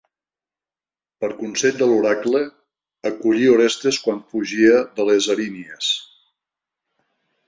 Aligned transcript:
Per 1.25 1.27
consell 1.41 1.75
de 1.81 1.87
l'oracle, 1.91 2.39
acollí 3.09 3.49
Orestes 3.57 3.99
quan 4.07 4.21
fugia 4.31 4.79
de 5.01 5.05
les 5.11 5.29
Erínies. 5.35 5.91